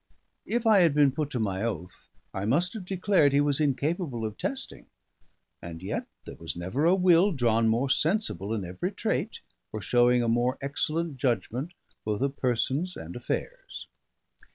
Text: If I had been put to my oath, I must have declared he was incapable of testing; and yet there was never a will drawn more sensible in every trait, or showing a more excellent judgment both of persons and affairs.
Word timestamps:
If 0.47 0.65
I 0.65 0.79
had 0.79 0.95
been 0.95 1.11
put 1.11 1.29
to 1.29 1.39
my 1.39 1.61
oath, 1.63 2.09
I 2.33 2.43
must 2.45 2.73
have 2.73 2.85
declared 2.85 3.33
he 3.33 3.39
was 3.39 3.59
incapable 3.59 4.25
of 4.25 4.35
testing; 4.35 4.87
and 5.61 5.83
yet 5.83 6.07
there 6.25 6.33
was 6.37 6.55
never 6.55 6.85
a 6.85 6.95
will 6.95 7.31
drawn 7.31 7.67
more 7.67 7.87
sensible 7.87 8.51
in 8.51 8.65
every 8.65 8.93
trait, 8.93 9.41
or 9.71 9.79
showing 9.79 10.23
a 10.23 10.27
more 10.27 10.57
excellent 10.59 11.17
judgment 11.17 11.73
both 12.03 12.21
of 12.21 12.35
persons 12.37 12.97
and 12.97 13.15
affairs. 13.15 13.85